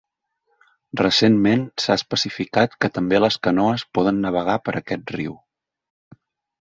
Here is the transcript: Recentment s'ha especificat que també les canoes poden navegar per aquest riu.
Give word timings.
Recentment 1.01 1.65
s'ha 1.83 1.97
especificat 2.01 2.75
que 2.85 2.91
també 2.95 3.21
les 3.21 3.37
canoes 3.49 3.85
poden 3.99 4.25
navegar 4.25 4.57
per 4.69 4.75
aquest 4.81 5.15
riu. 5.21 5.41